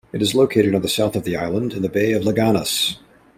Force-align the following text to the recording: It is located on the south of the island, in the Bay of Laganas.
It 0.11 0.19
is 0.23 0.33
located 0.33 0.73
on 0.73 0.81
the 0.81 0.89
south 0.89 1.15
of 1.15 1.25
the 1.25 1.35
island, 1.35 1.73
in 1.73 1.83
the 1.83 1.87
Bay 1.87 2.13
of 2.13 2.23
Laganas. 2.23 2.97